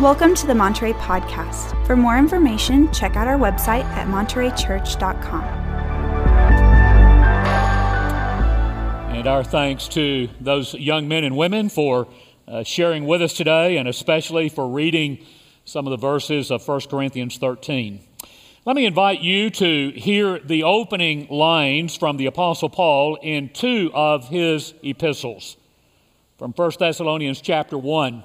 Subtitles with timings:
[0.00, 1.76] Welcome to the Monterey Podcast.
[1.86, 5.44] For more information, check out our website at montereychurch.com.
[9.14, 12.08] And our thanks to those young men and women for
[12.48, 15.18] uh, sharing with us today, and especially for reading
[15.66, 18.00] some of the verses of 1 Corinthians 13.
[18.64, 23.90] Let me invite you to hear the opening lines from the Apostle Paul in two
[23.92, 25.58] of his epistles.
[26.38, 28.24] From 1 Thessalonians chapter 1.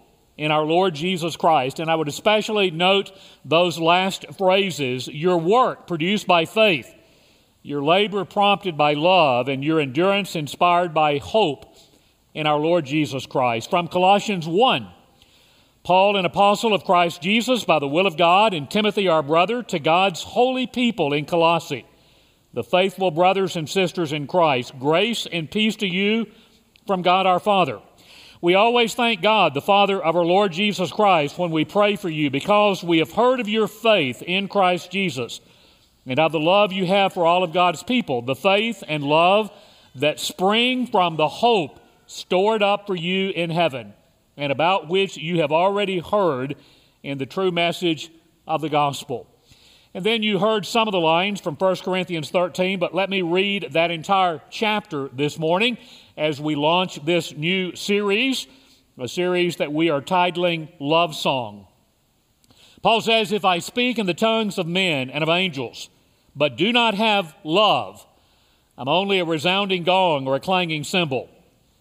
[0.41, 1.79] in our Lord Jesus Christ.
[1.79, 3.11] And I would especially note
[3.45, 6.91] those last phrases your work produced by faith,
[7.61, 11.77] your labor prompted by love, and your endurance inspired by hope
[12.33, 13.69] in our Lord Jesus Christ.
[13.69, 14.89] From Colossians 1
[15.83, 19.61] Paul, an apostle of Christ Jesus by the will of God, and Timothy, our brother,
[19.63, 21.85] to God's holy people in Colossae,
[22.53, 26.27] the faithful brothers and sisters in Christ, grace and peace to you
[26.87, 27.79] from God our Father.
[28.43, 32.09] We always thank God, the Father of our Lord Jesus Christ, when we pray for
[32.09, 35.41] you because we have heard of your faith in Christ Jesus
[36.07, 39.51] and of the love you have for all of God's people, the faith and love
[39.93, 43.93] that spring from the hope stored up for you in heaven
[44.35, 46.55] and about which you have already heard
[47.03, 48.09] in the true message
[48.47, 49.27] of the gospel.
[49.93, 53.21] And then you heard some of the lines from 1 Corinthians 13, but let me
[53.21, 55.77] read that entire chapter this morning
[56.15, 58.47] as we launch this new series,
[58.97, 61.67] a series that we are titling Love Song.
[62.81, 65.89] Paul says, If I speak in the tongues of men and of angels,
[66.37, 68.05] but do not have love,
[68.77, 71.29] I'm only a resounding gong or a clanging cymbal.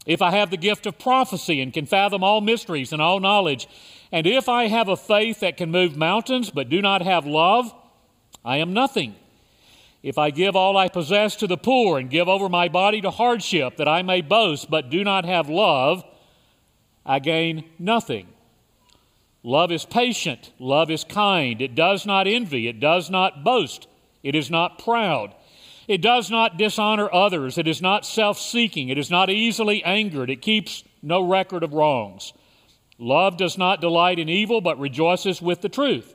[0.04, 3.68] If I have the gift of prophecy and can fathom all mysteries and all knowledge,
[4.10, 7.72] and if I have a faith that can move mountains but do not have love,
[8.44, 9.16] I am nothing.
[10.02, 13.10] If I give all I possess to the poor and give over my body to
[13.10, 16.04] hardship that I may boast but do not have love,
[17.04, 18.28] I gain nothing.
[19.42, 20.52] Love is patient.
[20.58, 21.60] Love is kind.
[21.60, 22.66] It does not envy.
[22.66, 23.88] It does not boast.
[24.22, 25.34] It is not proud.
[25.88, 27.58] It does not dishonor others.
[27.58, 28.90] It is not self seeking.
[28.90, 30.30] It is not easily angered.
[30.30, 32.32] It keeps no record of wrongs.
[32.98, 36.14] Love does not delight in evil, but rejoices with the truth.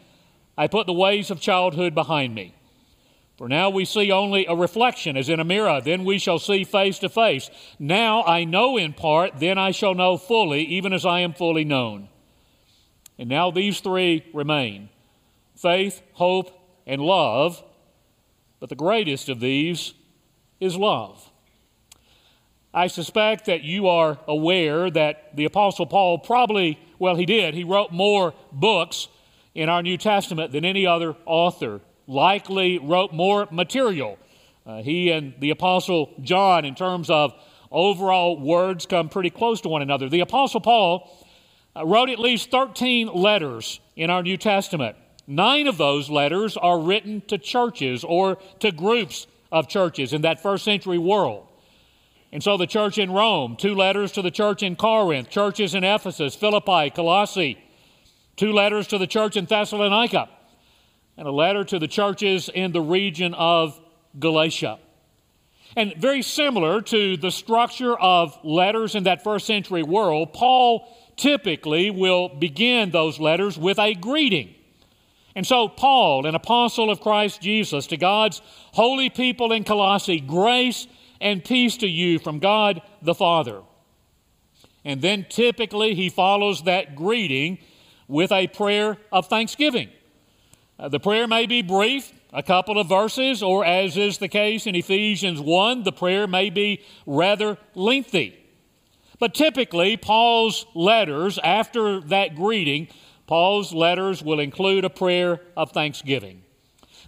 [0.57, 2.55] I put the ways of childhood behind me.
[3.37, 6.63] For now we see only a reflection as in a mirror, then we shall see
[6.63, 7.49] face to face.
[7.79, 11.65] Now I know in part, then I shall know fully, even as I am fully
[11.65, 12.09] known.
[13.17, 14.89] And now these three remain
[15.55, 16.51] faith, hope,
[16.85, 17.63] and love,
[18.59, 19.93] but the greatest of these
[20.59, 21.31] is love.
[22.73, 27.63] I suspect that you are aware that the Apostle Paul probably, well, he did, he
[27.63, 29.07] wrote more books
[29.53, 34.17] in our New Testament than any other author, likely wrote more material.
[34.65, 37.33] Uh, he and the Apostle John, in terms of
[37.71, 40.09] overall words, come pretty close to one another.
[40.09, 41.09] The Apostle Paul
[41.75, 44.95] uh, wrote at least 13 letters in our New Testament.
[45.27, 50.41] Nine of those letters are written to churches or to groups of churches in that
[50.41, 51.47] first century world.
[52.33, 55.83] And so the church in Rome, two letters to the church in Corinth, churches in
[55.83, 57.57] Ephesus, Philippi, Colossae,
[58.35, 60.29] two letters to the church in Thessalonica,
[61.17, 63.79] and a letter to the churches in the region of
[64.17, 64.79] Galatia.
[65.75, 71.91] And very similar to the structure of letters in that first century world, Paul typically
[71.91, 74.55] will begin those letters with a greeting.
[75.33, 78.41] And so, Paul, an apostle of Christ Jesus, to God's
[78.73, 80.87] holy people in Colossae, grace
[81.21, 83.61] and peace to you from God the Father.
[84.83, 87.59] And then typically he follows that greeting
[88.11, 89.89] with a prayer of thanksgiving.
[90.77, 94.67] Uh, the prayer may be brief, a couple of verses, or as is the case
[94.67, 98.37] in Ephesians 1, the prayer may be rather lengthy.
[99.17, 102.89] But typically, Paul's letters, after that greeting,
[103.27, 106.43] Paul's letters will include a prayer of thanksgiving.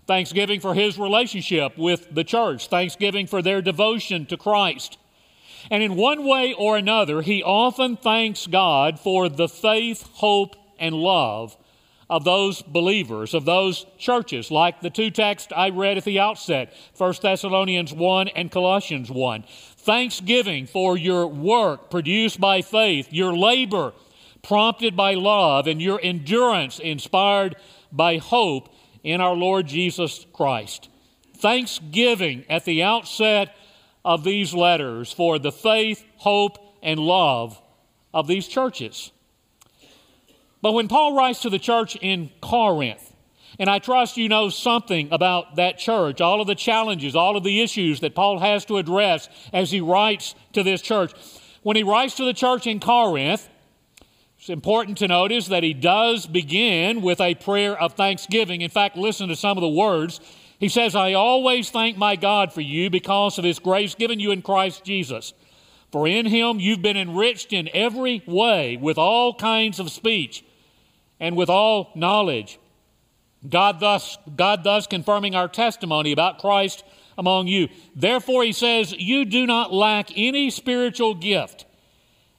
[0.05, 4.97] thanksgiving for his relationship with the church, thanksgiving for their devotion to Christ.
[5.71, 10.93] And in one way or another, he often thanks God for the faith, hope, and
[10.93, 11.55] love
[12.09, 16.73] of those believers, of those churches, like the two texts I read at the outset
[16.97, 19.45] 1 Thessalonians 1 and Colossians 1.
[19.77, 23.93] Thanksgiving for your work produced by faith, your labor
[24.41, 27.55] prompted by love, and your endurance inspired
[27.93, 30.89] by hope in our Lord Jesus Christ.
[31.37, 33.55] Thanksgiving at the outset
[34.03, 37.61] of these letters for the faith, hope, and love
[38.13, 39.12] of these churches.
[40.63, 43.13] But when Paul writes to the church in Corinth,
[43.59, 47.43] and I trust you know something about that church, all of the challenges, all of
[47.43, 51.11] the issues that Paul has to address as he writes to this church.
[51.63, 53.49] When he writes to the church in Corinth,
[54.39, 58.61] it's important to notice that he does begin with a prayer of thanksgiving.
[58.61, 60.21] In fact, listen to some of the words.
[60.59, 64.31] He says, I always thank my God for you because of his grace given you
[64.31, 65.33] in Christ Jesus.
[65.91, 70.45] For in him you've been enriched in every way with all kinds of speech
[71.19, 72.59] and with all knowledge.
[73.47, 76.83] God thus, God thus confirming our testimony about Christ
[77.17, 77.69] among you.
[77.95, 81.65] Therefore, he says, You do not lack any spiritual gift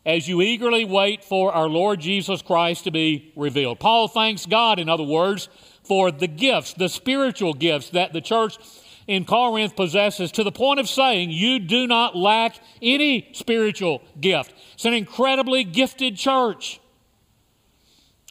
[0.06, 3.80] as you eagerly wait for our Lord Jesus Christ to be revealed.
[3.80, 5.48] Paul thanks God, in other words,
[5.82, 8.58] for the gifts, the spiritual gifts that the church
[9.06, 14.54] in Corinth possesses, to the point of saying, You do not lack any spiritual gift.
[14.74, 16.80] It's an incredibly gifted church.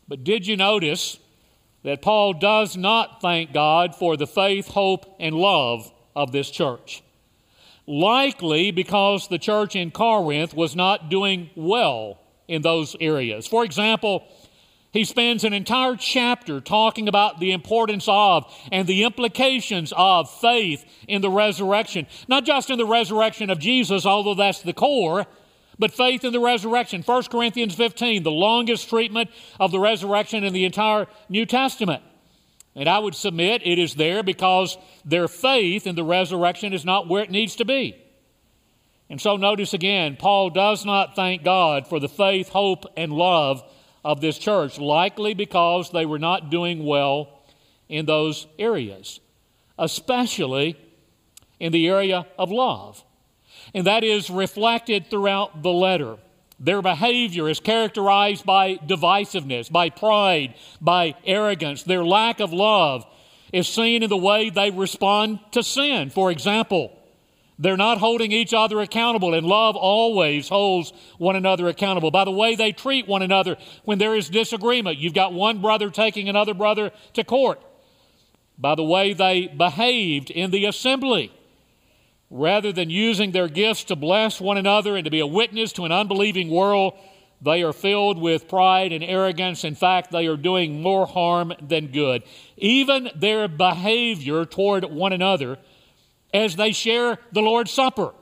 [0.07, 1.19] But did you notice
[1.83, 7.03] that Paul does not thank God for the faith, hope, and love of this church?
[7.87, 13.47] likely because the church in Corinth was not doing well in those areas.
[13.47, 14.27] For example,
[14.91, 20.85] he spends an entire chapter talking about the importance of and the implications of faith
[21.07, 22.07] in the resurrection.
[22.27, 25.25] Not just in the resurrection of Jesus, although that's the core,
[25.79, 27.01] but faith in the resurrection.
[27.01, 29.29] 1 Corinthians 15, the longest treatment
[29.59, 32.03] of the resurrection in the entire New Testament.
[32.75, 37.07] And I would submit it is there because their faith in the resurrection is not
[37.07, 37.95] where it needs to be.
[39.09, 43.63] And so notice again, Paul does not thank God for the faith, hope, and love
[44.03, 47.43] of this church, likely because they were not doing well
[47.87, 49.19] in those areas,
[49.77, 50.77] especially
[51.59, 53.03] in the area of love.
[53.73, 56.17] And that is reflected throughout the letter.
[56.59, 61.83] Their behavior is characterized by divisiveness, by pride, by arrogance.
[61.83, 63.05] Their lack of love
[63.51, 66.09] is seen in the way they respond to sin.
[66.09, 66.97] For example,
[67.59, 72.11] they're not holding each other accountable, and love always holds one another accountable.
[72.11, 75.89] By the way they treat one another when there is disagreement, you've got one brother
[75.89, 77.61] taking another brother to court.
[78.57, 81.31] By the way they behaved in the assembly
[82.35, 85.85] Rather than using their gifts to bless one another and to be a witness to
[85.85, 86.95] an unbelieving world,
[87.43, 89.63] they are filled with pride and arrogance.
[89.63, 92.23] In fact, they are doing more harm than good.
[92.57, 95.59] Even their behavior toward one another
[96.33, 98.15] as they share the Lord's Supper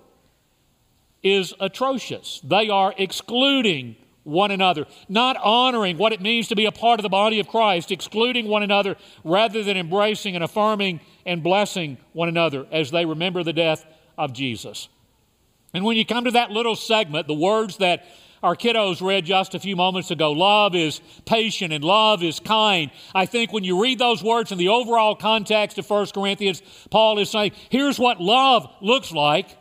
[1.24, 2.42] is atrocious.
[2.44, 7.04] They are excluding one another, not honoring what it means to be a part of
[7.04, 12.28] the body of Christ, excluding one another rather than embracing and affirming and blessing one
[12.28, 13.86] another as they remember the death
[14.22, 14.88] of Jesus.
[15.74, 18.06] And when you come to that little segment, the words that
[18.44, 22.92] our kiddos read just a few moments ago love is patient and love is kind.
[23.16, 26.62] I think when you read those words in the overall context of 1 Corinthians,
[26.92, 29.58] Paul is saying, here's what love looks like,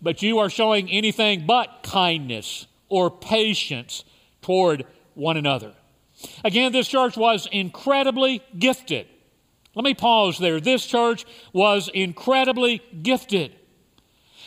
[0.00, 4.04] but you are showing anything but kindness or patience
[4.40, 5.72] toward one another.
[6.44, 9.08] Again, this church was incredibly gifted.
[9.74, 10.60] Let me pause there.
[10.60, 13.56] This church was incredibly gifted.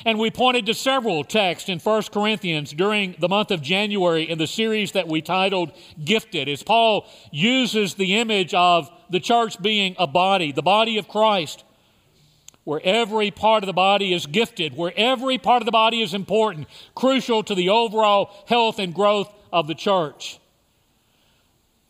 [0.05, 4.38] And we pointed to several texts in 1 Corinthians during the month of January in
[4.38, 5.72] the series that we titled
[6.03, 11.08] Gifted, as Paul uses the image of the church being a body, the body of
[11.08, 11.63] Christ,
[12.65, 16.13] where every part of the body is gifted, where every part of the body is
[16.13, 20.39] important, crucial to the overall health and growth of the church.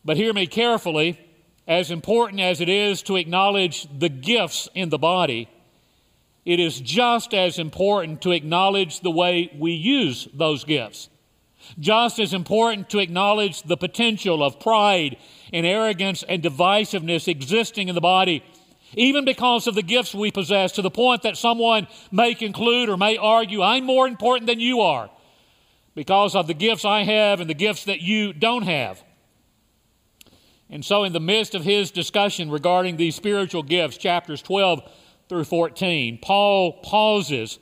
[0.04, 1.18] But hear me carefully
[1.66, 5.48] as important as it is to acknowledge the gifts in the body,
[6.44, 11.08] it is just as important to acknowledge the way we use those gifts.
[11.80, 15.16] Just as important to acknowledge the potential of pride
[15.52, 18.44] and arrogance and divisiveness existing in the body,
[18.94, 22.96] even because of the gifts we possess, to the point that someone may conclude or
[22.96, 25.10] may argue, I'm more important than you are
[25.96, 29.02] because of the gifts I have and the gifts that you don't have.
[30.68, 34.82] And so, in the midst of his discussion regarding these spiritual gifts, chapters 12
[35.28, 37.58] through 14, Paul pauses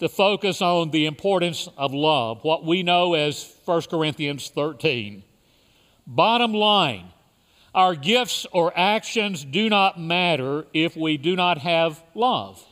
[0.00, 5.22] to focus on the importance of love, what we know as 1 Corinthians 13.
[6.06, 7.12] Bottom line,
[7.74, 12.62] our gifts or actions do not matter if we do not have love.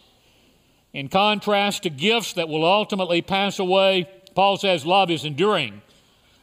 [0.93, 5.83] In contrast to gifts that will ultimately pass away, Paul says love is enduring.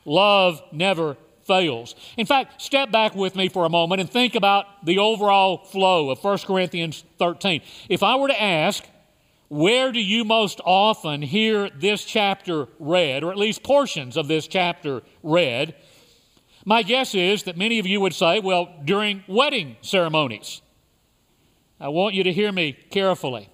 [0.05, 1.95] Love never fails.
[2.17, 6.09] In fact, step back with me for a moment and think about the overall flow
[6.09, 7.61] of 1 Corinthians 13.
[7.89, 8.83] If I were to ask,
[9.47, 14.45] where do you most often hear this chapter read, or at least portions of this
[14.47, 15.73] chapter read?
[16.65, 20.61] My guess is that many of you would say, well, during wedding ceremonies.
[21.79, 23.49] I want you to hear me carefully.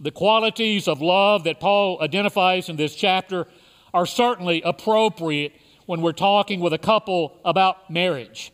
[0.00, 3.46] The qualities of love that Paul identifies in this chapter
[3.94, 5.52] are certainly appropriate
[5.88, 8.52] when we're talking with a couple about marriage.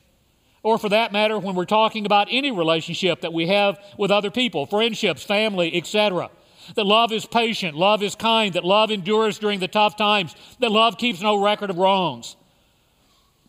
[0.63, 4.31] Or for that matter, when we're talking about any relationship that we have with other
[4.31, 6.31] people, friendships, family, etc.
[6.77, 10.71] That love is patient, love is kind, that love endures during the tough times, that
[10.71, 12.37] love keeps no record of wrongs.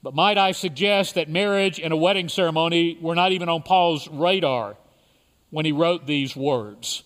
[0.01, 4.07] But might I suggest that marriage and a wedding ceremony were not even on Paul's
[4.07, 4.77] radar
[5.51, 7.03] when he wrote these words?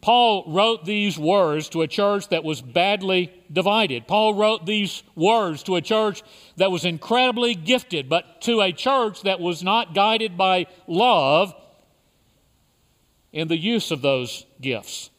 [0.00, 4.06] Paul wrote these words to a church that was badly divided.
[4.06, 6.22] Paul wrote these words to a church
[6.56, 11.54] that was incredibly gifted, but to a church that was not guided by love
[13.32, 15.10] in the use of those gifts.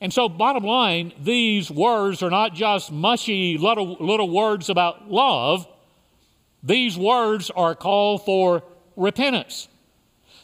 [0.00, 5.66] And so, bottom line, these words are not just mushy little, little words about love.
[6.62, 8.62] These words are a call for
[8.96, 9.68] repentance.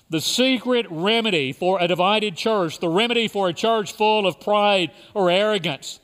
[0.09, 4.93] The secret remedy for a divided church, the remedy for a church full of pride
[5.15, 5.99] or arrogance,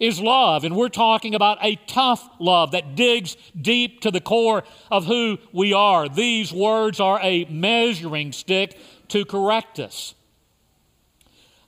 [0.00, 0.64] is love.
[0.64, 5.38] And we're talking about a tough love that digs deep to the core of who
[5.52, 6.08] we are.
[6.08, 8.78] These words are a measuring stick
[9.08, 10.14] to correct us.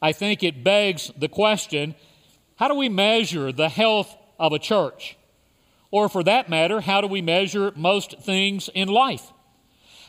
[0.01, 1.95] I think it begs the question
[2.57, 5.17] how do we measure the health of a church?
[5.91, 9.33] Or, for that matter, how do we measure most things in life?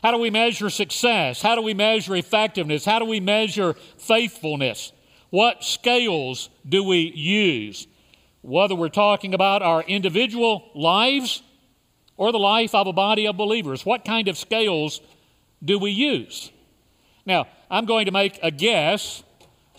[0.02, 1.42] How do we measure success?
[1.42, 2.84] How do we measure effectiveness?
[2.84, 4.92] How do we measure faithfulness?
[5.30, 7.86] What scales do we use?
[8.42, 11.42] Whether we're talking about our individual lives
[12.16, 15.00] or the life of a body of believers, what kind of scales
[15.62, 16.50] do we use?
[17.26, 19.22] Now, I'm going to make a guess.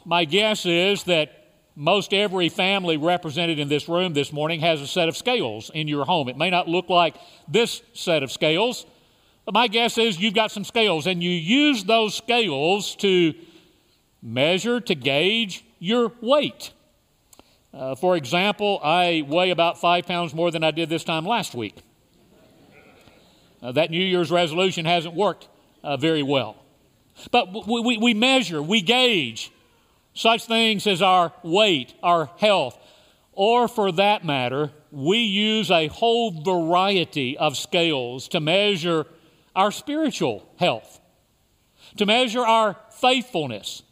[0.06, 1.38] My guess is that
[1.76, 5.88] most every family represented in this room this morning has a set of scales in
[5.88, 6.30] your home.
[6.30, 7.16] It may not look like
[7.48, 8.86] this set of scales,
[9.50, 13.34] my guess is you've got some scales, and you use those scales to
[14.22, 16.72] measure, to gauge your weight.
[17.74, 21.56] Uh, for example, I weigh about five pounds more than I did this time last
[21.56, 21.76] week.
[23.62, 25.48] Uh, that New Year's resolution hasn't worked
[25.84, 26.58] uh, very well.
[27.32, 29.52] But we, we, we measure, we gauge
[30.14, 32.78] such things as our weight, our health,
[33.32, 39.06] or for that matter, we use a whole variety of scales to measure
[39.56, 41.00] our spiritual health,
[41.98, 43.84] to measure our faithfulness.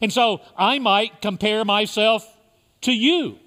[0.00, 2.26] And so I might compare myself
[2.82, 3.38] to you.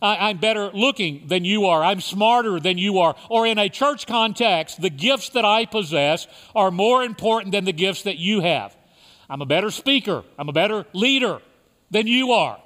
[0.00, 1.82] I, am better looking than you are.
[1.82, 3.16] I'm smarter than you are.
[3.28, 7.72] Or in a church context, the gifts that I possess are more important than the
[7.72, 8.76] gifts that you have.
[9.28, 10.22] I'm a better speaker.
[10.38, 11.40] I'm a better leader
[11.90, 12.60] than you are.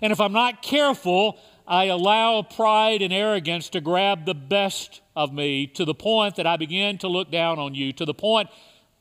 [0.00, 5.32] And if I'm not careful, I allow pride and arrogance to grab the best of
[5.32, 8.50] me to the point that I begin to look down on you, to the point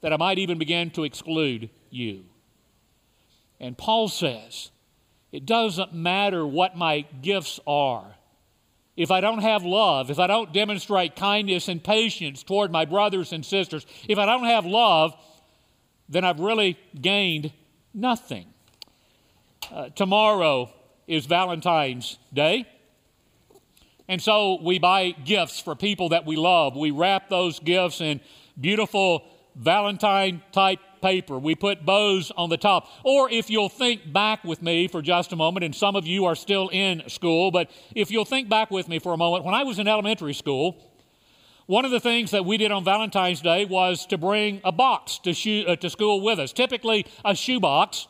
[0.01, 2.25] that I might even begin to exclude you.
[3.60, 4.72] And Paul says,
[5.32, 8.15] it doesn't matter what my gifts are.
[8.96, 13.34] If I don't have love, if I don't demonstrate kindness and patience toward my brothers
[13.34, 15.15] and sisters, if I don't have love,
[16.08, 17.51] then I've really gained
[17.93, 18.46] nothing.
[19.72, 20.72] Uh, tomorrow
[21.07, 22.67] is Valentine's Day.
[24.07, 26.75] And so we buy gifts for people that we love.
[26.75, 28.19] We wrap those gifts in
[28.60, 29.24] beautiful
[29.55, 31.38] Valentine type paper.
[31.38, 32.88] We put bows on the top.
[33.03, 36.25] Or if you'll think back with me for just a moment, and some of you
[36.25, 39.53] are still in school, but if you'll think back with me for a moment, when
[39.53, 40.77] I was in elementary school,
[41.65, 45.19] one of the things that we did on Valentine's Day was to bring a box
[45.19, 48.07] to, shoe, uh, to school with us, typically a shoebox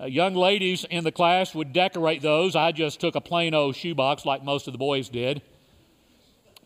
[0.00, 2.54] uh, young ladies in the class would decorate those.
[2.54, 5.42] I just took a plain old shoebox like most of the boys did.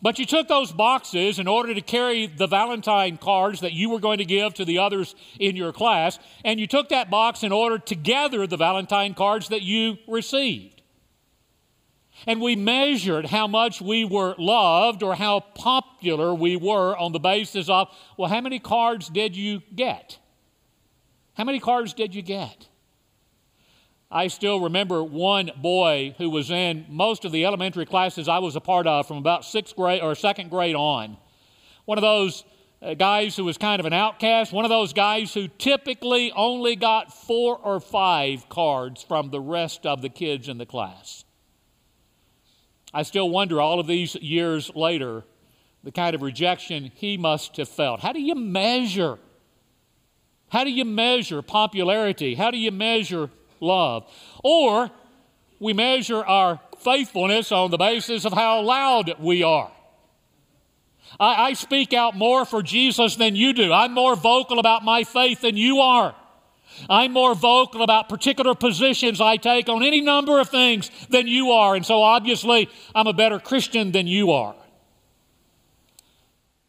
[0.01, 3.99] But you took those boxes in order to carry the Valentine cards that you were
[3.99, 7.51] going to give to the others in your class, and you took that box in
[7.51, 10.81] order to gather the Valentine cards that you received.
[12.25, 17.19] And we measured how much we were loved or how popular we were on the
[17.19, 20.17] basis of, well, how many cards did you get?
[21.35, 22.67] How many cards did you get?
[24.11, 28.57] I still remember one boy who was in most of the elementary classes I was
[28.57, 31.15] a part of from about sixth grade or second grade on.
[31.85, 32.43] One of those
[32.81, 36.75] uh, guys who was kind of an outcast, one of those guys who typically only
[36.75, 41.23] got four or five cards from the rest of the kids in the class.
[42.93, 45.23] I still wonder all of these years later
[45.83, 48.01] the kind of rejection he must have felt.
[48.01, 49.19] How do you measure?
[50.49, 52.35] How do you measure popularity?
[52.35, 53.29] How do you measure
[53.61, 54.05] love.
[54.43, 54.91] Or
[55.59, 59.71] we measure our faithfulness on the basis of how loud we are.
[61.19, 63.71] I, I, speak out more for Jesus than you do.
[63.71, 66.15] I'm more vocal about my faith than you are.
[66.89, 71.51] I'm more vocal about particular positions I take on any number of things than you
[71.51, 71.75] are.
[71.75, 74.55] And so obviously, I'm a better Christian than you are.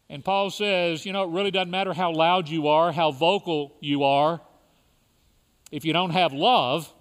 [0.09, 3.73] And Paul says, you know, it really doesn't matter how loud you are, how vocal
[3.79, 4.41] you are
[5.73, 6.93] if you don't have love,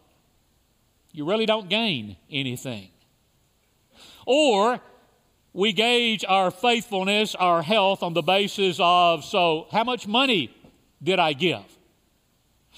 [1.13, 2.89] you really don't gain anything.
[4.27, 4.81] Or
[5.53, 10.57] we gauge our faithfulness, our health on the basis of so, how much money
[11.03, 11.61] did I give?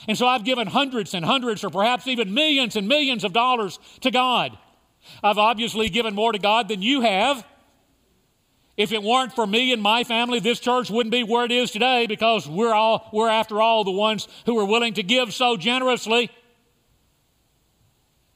[0.09, 3.79] And so I've given hundreds and hundreds, or perhaps even millions and millions of dollars
[4.01, 4.59] to God.
[5.23, 7.47] I've obviously given more to God than you have.
[8.77, 11.71] If it weren't for me and my family, this church wouldn't be where it is
[11.71, 15.57] today because we're all we're after all the ones who are willing to give so
[15.57, 16.31] generously.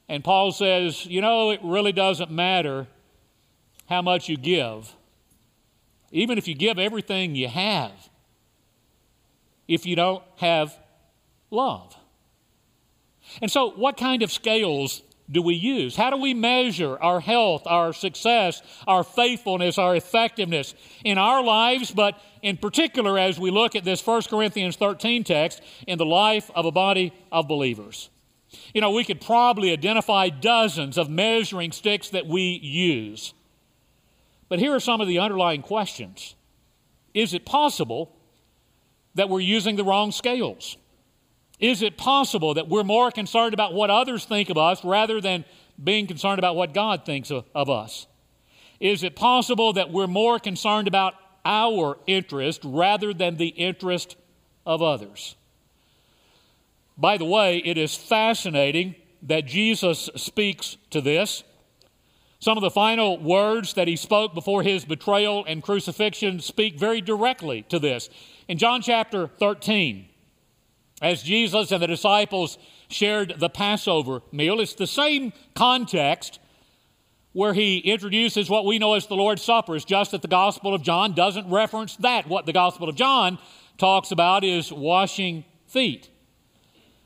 [0.09, 2.87] And Paul says, you know, it really doesn't matter
[3.89, 4.95] how much you give.
[6.13, 8.09] Even if you give everything you have,
[9.67, 10.75] if you don't have
[11.51, 11.95] love.
[13.43, 15.95] And so, what kind of scales do we use?
[15.95, 21.91] How do we measure our health, our success, our faithfulness, our effectiveness in our lives,
[21.91, 26.51] but in particular as we look at this 1 Corinthians 13 text in the life
[26.55, 28.09] of a body of believers?
[28.73, 33.35] You know, we could probably identify dozens of measuring sticks that we use.
[34.49, 36.35] But here are some of the underlying questions
[37.13, 38.17] Is it possible
[39.15, 40.79] that we're using the wrong scales?
[41.61, 45.45] Is it possible that we're more concerned about what others think of us rather than
[45.83, 48.07] being concerned about what God thinks of, of us?
[48.81, 54.17] Is it possible that we're more concerned about our interest rather than the interest
[54.65, 55.35] of others?
[56.97, 61.43] By the way, it is fascinating that Jesus speaks to this.
[62.41, 67.01] Some of the final words that he spoke before his betrayal and crucifixion speak very
[67.01, 68.09] directly to this.
[68.47, 70.08] In John chapter 13,
[71.01, 72.59] as Jesus and the disciples
[72.89, 74.61] shared the Passover meal.
[74.61, 76.41] It's the same context
[77.33, 79.77] where he introduces what we know as the Lord's Supper.
[79.77, 82.27] It's just that the Gospel of John doesn't reference that.
[82.27, 83.39] What the Gospel of John
[83.77, 86.11] talks about is washing feet.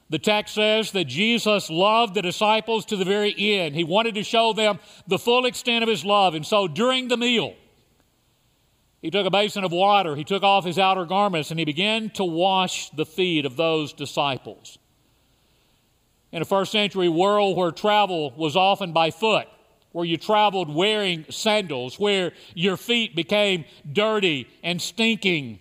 [0.08, 3.74] The text says that Jesus loved the disciples to the very end.
[3.74, 6.34] He wanted to show them the full extent of his love.
[6.34, 7.54] And so during the meal,
[9.02, 12.08] he took a basin of water, he took off his outer garments, and he began
[12.10, 14.78] to wash the feet of those disciples.
[16.30, 19.48] In a first century world where travel was often by foot,
[19.90, 25.58] where you traveled wearing sandals, where your feet became dirty and stinking.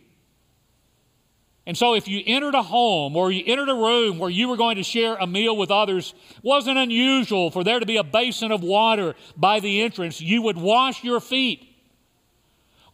[1.65, 4.57] And so, if you entered a home or you entered a room where you were
[4.57, 8.51] going to share a meal with others, wasn't unusual for there to be a basin
[8.51, 10.21] of water by the entrance.
[10.21, 11.70] You would wash your feet.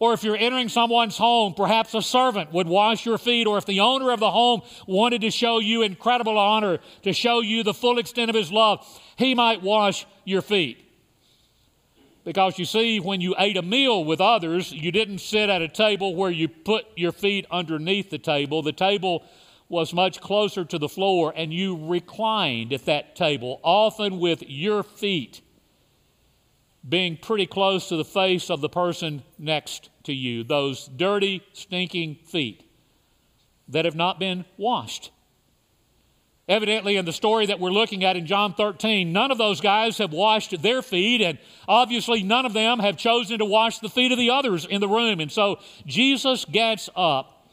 [0.00, 3.46] Or if you're entering someone's home, perhaps a servant would wash your feet.
[3.46, 7.40] Or if the owner of the home wanted to show you incredible honor, to show
[7.40, 10.84] you the full extent of his love, he might wash your feet.
[12.24, 15.68] Because you see, when you ate a meal with others, you didn't sit at a
[15.68, 18.62] table where you put your feet underneath the table.
[18.62, 19.24] The table
[19.68, 24.82] was much closer to the floor, and you reclined at that table, often with your
[24.82, 25.40] feet
[26.88, 32.16] being pretty close to the face of the person next to you, those dirty, stinking
[32.24, 32.64] feet
[33.68, 35.10] that have not been washed.
[36.48, 39.98] Evidently, in the story that we're looking at in John 13, none of those guys
[39.98, 44.12] have washed their feet, and obviously, none of them have chosen to wash the feet
[44.12, 45.20] of the others in the room.
[45.20, 47.50] And so, Jesus gets up,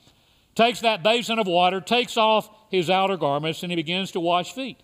[0.56, 4.54] takes that basin of water, takes off his outer garments, and he begins to wash
[4.54, 4.82] feet.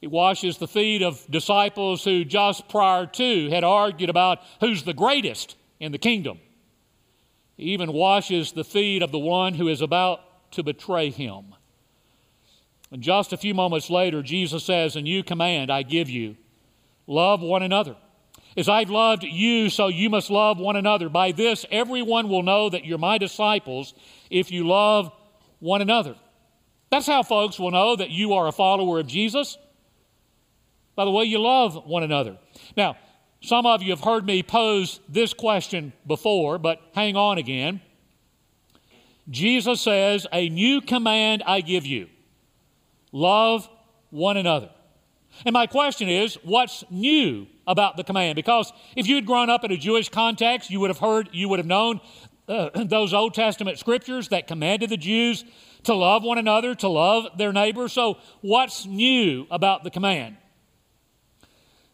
[0.00, 4.92] He washes the feet of disciples who just prior to had argued about who's the
[4.92, 6.38] greatest in the kingdom.
[7.56, 11.54] He even washes the feet of the one who is about to betray him.
[12.90, 16.36] And just a few moments later, Jesus says, A new command I give you
[17.06, 17.96] love one another.
[18.56, 21.08] As I've loved you, so you must love one another.
[21.08, 23.92] By this, everyone will know that you're my disciples
[24.30, 25.12] if you love
[25.58, 26.16] one another.
[26.90, 29.58] That's how folks will know that you are a follower of Jesus.
[30.96, 32.38] By the way, you love one another.
[32.76, 32.96] Now,
[33.42, 37.82] some of you have heard me pose this question before, but hang on again.
[39.28, 42.08] Jesus says, A new command I give you
[43.12, 43.68] love
[44.10, 44.70] one another.
[45.44, 48.36] And my question is, what's new about the command?
[48.36, 51.58] Because if you'd grown up in a Jewish context, you would have heard, you would
[51.58, 52.00] have known
[52.48, 55.44] uh, those Old Testament scriptures that commanded the Jews
[55.84, 57.88] to love one another, to love their neighbor.
[57.88, 60.36] So, what's new about the command?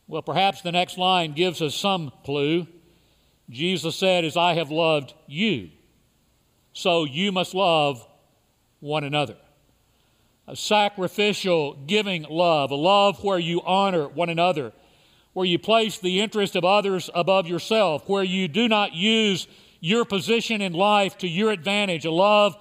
[0.06, 2.66] Well, perhaps the next line gives us some clue.
[3.48, 5.70] Jesus said, As I have loved you,
[6.72, 8.06] so you must love
[8.80, 9.36] one another.
[10.48, 14.72] A sacrificial, giving love, a love where you honor one another,
[15.34, 19.46] where you place the interest of others above yourself, where you do not use
[19.80, 22.56] your position in life to your advantage, a love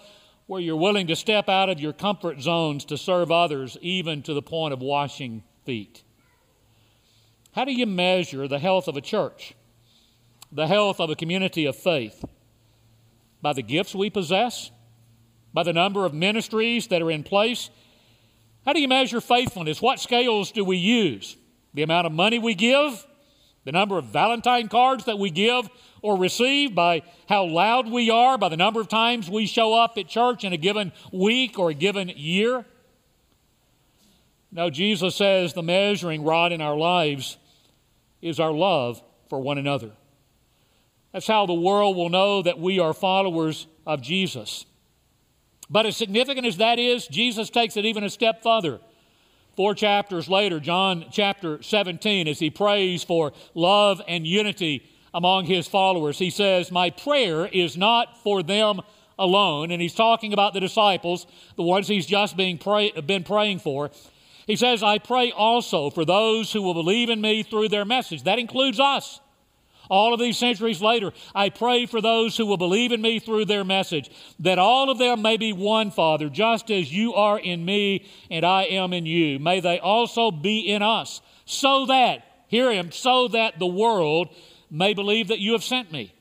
[0.47, 4.33] where you're willing to step out of your comfort zones to serve others, even to
[4.33, 6.03] the point of washing feet.
[7.53, 9.53] How do you measure the health of a church,
[10.51, 12.23] the health of a community of faith?
[13.41, 14.71] By the gifts we possess?
[15.53, 17.69] By the number of ministries that are in place?
[18.65, 19.81] How do you measure faithfulness?
[19.81, 21.35] What scales do we use?
[21.73, 23.05] The amount of money we give?
[23.65, 25.69] The number of Valentine cards that we give
[26.01, 26.73] or receive?
[26.73, 28.37] By how loud we are?
[28.37, 31.71] By the number of times we show up at church in a given week or
[31.71, 32.65] a given year?
[34.51, 37.37] No, Jesus says the measuring rod in our lives
[38.21, 39.91] is our love for one another.
[41.11, 44.65] That's how the world will know that we are followers of Jesus.
[45.69, 48.79] But as significant as that is, Jesus takes it even a step further.
[49.55, 55.67] Four chapters later, John chapter 17, as he prays for love and unity among his
[55.67, 58.81] followers, he says, My prayer is not for them
[59.19, 59.71] alone.
[59.71, 63.91] And he's talking about the disciples, the ones he's just being pray, been praying for.
[64.51, 68.23] He says, I pray also for those who will believe in me through their message.
[68.23, 69.21] That includes us.
[69.89, 73.45] All of these centuries later, I pray for those who will believe in me through
[73.45, 77.63] their message, that all of them may be one, Father, just as you are in
[77.63, 79.39] me and I am in you.
[79.39, 84.35] May they also be in us, so that, hear him, so that the world
[84.69, 86.13] may believe that you have sent me.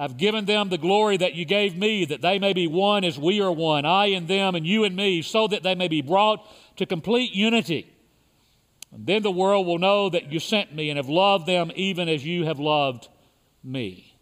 [0.00, 3.18] I've given them the glory that you gave me, that they may be one as
[3.18, 6.00] we are one, I and them and you and me, so that they may be
[6.00, 6.42] brought
[6.80, 7.92] to complete unity.
[8.90, 12.08] And then the world will know that you sent me and have loved them even
[12.08, 13.06] as you have loved
[13.62, 14.16] me.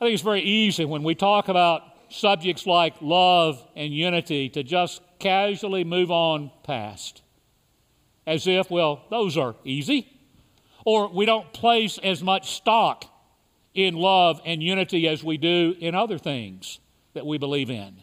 [0.00, 4.62] I think it's very easy when we talk about subjects like love and unity to
[4.62, 7.20] just casually move on past.
[8.26, 10.08] As if, well, those are easy.
[10.86, 13.04] Or we don't place as much stock
[13.74, 16.78] in love and unity as we do in other things
[17.12, 18.02] that we believe in.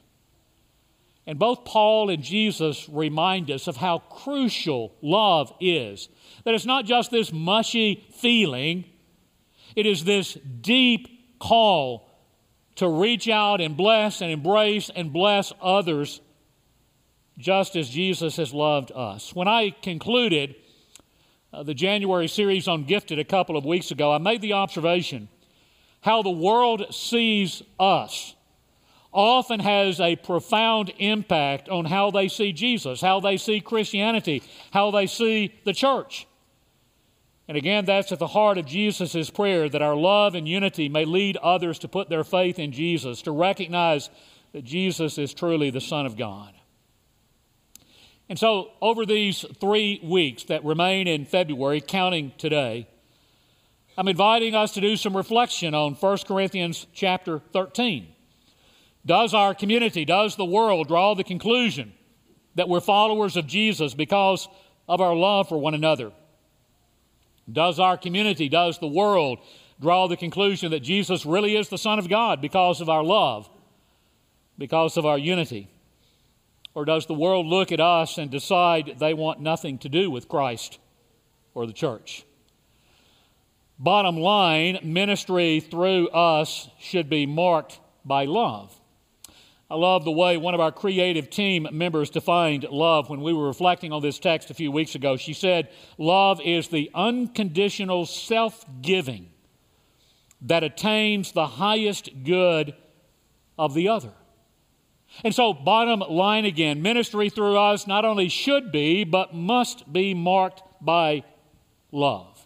[1.30, 6.10] And both Paul and Jesus remind us of how crucial love is.
[6.44, 8.86] That it's not just this mushy feeling,
[9.76, 12.10] it is this deep call
[12.78, 16.20] to reach out and bless and embrace and bless others
[17.38, 19.32] just as Jesus has loved us.
[19.36, 20.56] When I concluded
[21.54, 25.30] uh, the January series on Gifted a couple of weeks ago, I made the observation
[26.02, 28.34] how the world sees us
[29.12, 34.92] often has a profound impact on how they see Jesus, how they see Christianity, how
[34.92, 36.28] they see the church.
[37.48, 41.06] And again, that's at the heart of Jesus' prayer that our love and unity may
[41.06, 44.12] lead others to put their faith in Jesus, to recognize
[44.54, 46.54] that Jesus is truly the Son of God.
[48.30, 52.88] And so, over these three weeks that remain in February, counting today,
[53.98, 58.14] I'm inviting us to do some reflection on 1 Corinthians chapter 13.
[59.06, 61.94] Does our community, does the world draw the conclusion
[62.56, 64.48] that we're followers of Jesus because
[64.88, 66.12] of our love for one another?
[67.52, 69.40] Does our community, does the world
[69.80, 73.50] draw the conclusion that Jesus really is the Son of God because of our love,
[74.58, 75.70] because of our unity?
[76.76, 80.28] Or does the world look at us and decide they want nothing to do with
[80.28, 80.80] Christ
[81.54, 82.26] or the church?
[83.80, 88.79] Bottom line, ministry through us should be marked by love.
[89.72, 93.46] I love the way one of our creative team members defined love when we were
[93.46, 95.16] reflecting on this text a few weeks ago.
[95.16, 99.30] She said, Love is the unconditional self giving
[100.42, 102.74] that attains the highest good
[103.60, 104.14] of the other.
[105.24, 110.14] And so, bottom line again, ministry through us not only should be, but must be
[110.14, 111.24] marked by
[111.92, 112.39] love.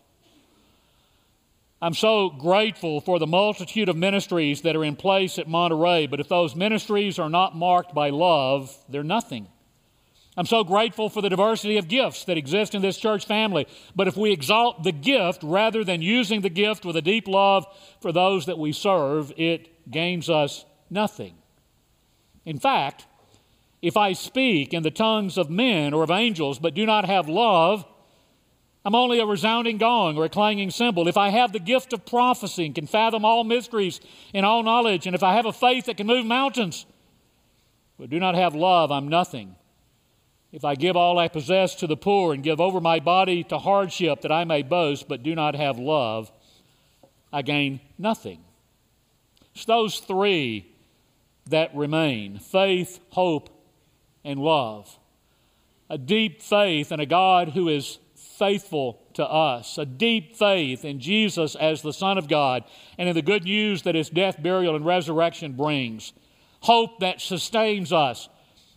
[1.84, 6.22] I'm so grateful for the multitude of ministries that are in place at Monterey, but
[6.22, 9.50] if those ministries are not marked by love, they're nothing.
[10.38, 13.68] I'm so grateful for the diversity of gifts that exist in this church family,
[13.98, 17.66] but if we exalt the gift rather than using the gift with a deep love
[18.00, 21.36] for those that we serve, it gains us nothing.
[22.46, 23.08] In fact,
[23.82, 27.28] if I speak in the tongues of men or of angels but do not have
[27.28, 27.86] love,
[28.86, 31.08] I'm only a resounding gong or a clanging cymbal.
[31.08, 34.02] If I have the gift of prophecy and can fathom all mysteries
[34.34, 36.86] and all knowledge, and if I have a faith that can move mountains,
[37.98, 39.56] but do not have love, I'm nothing.
[40.52, 43.58] If I give all I possess to the poor and give over my body to
[43.58, 46.32] hardship that I may boast, but do not have love,
[47.32, 48.44] I gain nothing.
[49.56, 50.68] It's those three
[51.50, 53.50] that remain faith, hope,
[54.24, 54.98] and love.
[55.90, 57.98] A deep faith in a God who is
[58.44, 62.66] faithful to us, a deep faith in Jesus as the Son of God,
[62.98, 66.12] and in the good news that his death, burial, and resurrection brings.
[66.60, 68.28] Hope that sustains us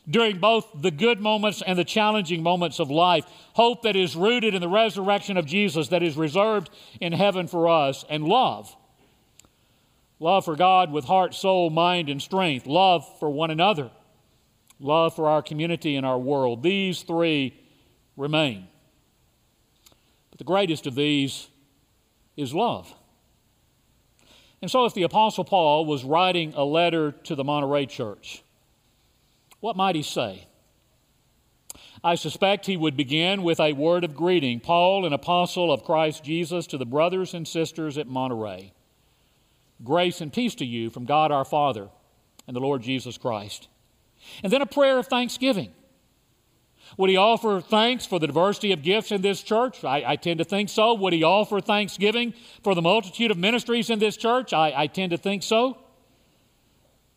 [0.09, 3.25] during both the good moments and the challenging moments of life.
[3.55, 7.69] Hope that is rooted in the resurrection of Jesus that is reserved in heaven for
[7.69, 8.05] us.
[8.09, 8.73] And love.
[10.21, 12.67] Love for God with heart, soul, mind, and strength.
[12.67, 13.91] Love for one another.
[14.79, 16.63] Love for our community and our world.
[16.63, 17.61] These three
[18.17, 18.69] remain.
[20.37, 21.49] But the greatest of these
[22.37, 22.93] is love.
[24.61, 28.43] And so, if the Apostle Paul was writing a letter to the Monterey church,
[29.61, 30.47] what might he say?
[32.05, 36.23] I suspect he would begin with a word of greeting Paul, an apostle of Christ
[36.23, 38.75] Jesus, to the brothers and sisters at Monterey.
[39.83, 41.89] Grace and peace to you from God our Father
[42.47, 43.69] and the Lord Jesus Christ.
[44.43, 45.73] And then a prayer of thanksgiving.
[46.97, 49.85] Would he offer thanks for the diversity of gifts in this church?
[49.85, 50.95] I, I, tend to think so.
[50.95, 54.53] Would he offer thanksgiving for the multitude of ministries in this church?
[54.53, 55.79] I, I tend to think so.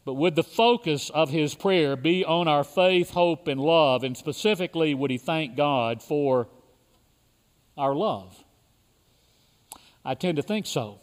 [0.06, 4.04] But would the focus of his prayer be on our faith, hope, and love?
[4.04, 6.48] And specifically, would he thank God for
[7.78, 8.44] our love?
[10.04, 11.00] I tend to think so.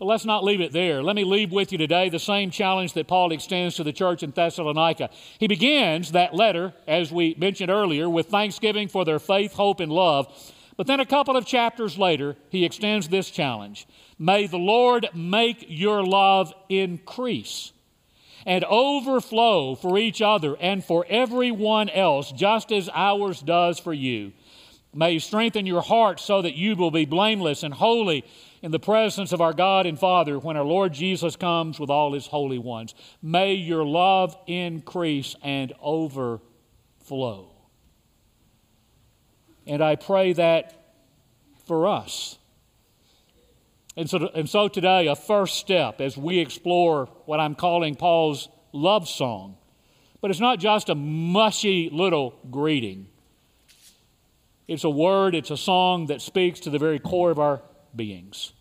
[0.00, 1.02] But let's not leave it there.
[1.02, 4.22] Let me leave with you today the same challenge that Paul extends to the church
[4.22, 5.10] in Thessalonica.
[5.38, 9.92] He begins that letter, as we mentioned earlier, with thanksgiving for their faith, hope, and
[9.92, 10.26] love.
[10.78, 13.86] But then a couple of chapters later, he extends this challenge
[14.18, 17.72] May the Lord make your love increase
[18.46, 24.32] and overflow for each other and for everyone else, just as ours does for you.
[24.92, 28.24] May you strengthen your heart so that you will be blameless and holy
[28.60, 32.12] in the presence of our God and Father when our Lord Jesus comes with all
[32.12, 32.94] his holy ones.
[33.22, 37.52] May your love increase and overflow.
[39.64, 40.94] And I pray that
[41.66, 42.36] for us.
[43.96, 48.48] And so, and so today, a first step as we explore what I'm calling Paul's
[48.72, 49.56] love song.
[50.20, 53.09] But it's not just a mushy little greeting.
[54.70, 57.60] It's a word, it's a song that speaks to the very core of our
[57.96, 58.52] beings.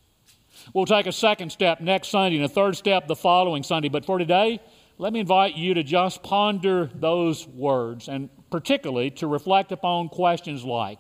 [0.74, 3.90] We'll take a second step next Sunday and a third step the following Sunday.
[3.90, 4.60] But for today,
[4.98, 10.66] let me invite you to just ponder those words and particularly to reflect upon questions
[10.66, 10.98] like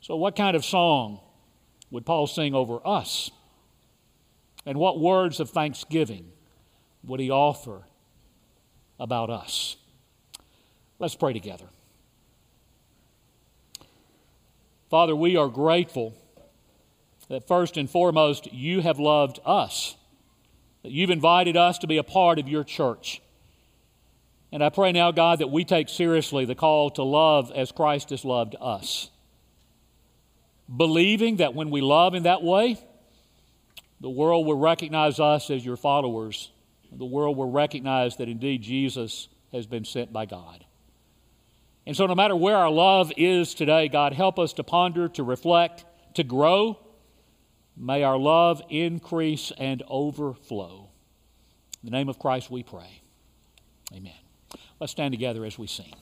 [0.00, 1.20] so, what kind of song
[1.90, 3.30] would Paul sing over us?
[4.66, 6.30] And what words of thanksgiving
[7.02, 7.86] would he offer
[9.00, 9.76] about us?
[10.98, 11.64] Let's pray together.
[14.90, 16.14] Father, we are grateful
[17.28, 19.96] that first and foremost, you have loved us,
[20.82, 23.20] that you've invited us to be a part of your church.
[24.50, 28.10] And I pray now, God, that we take seriously the call to love as Christ
[28.10, 29.10] has loved us.
[30.74, 32.78] Believing that when we love in that way,
[34.00, 36.50] the world will recognize us as your followers.
[36.90, 40.64] The world will recognize that indeed Jesus has been sent by God.
[41.88, 45.24] And so, no matter where our love is today, God, help us to ponder, to
[45.24, 46.78] reflect, to grow
[47.78, 50.90] May our love increase and overflow.
[51.82, 53.02] In the name of Christ we pray.
[53.94, 54.12] Amen.
[54.80, 55.94] Let's stand together as we sing.